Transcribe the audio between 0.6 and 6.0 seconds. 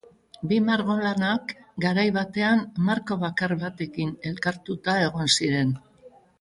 margolanak, garai batean, marko bakar batekin elkartuta egon ziren.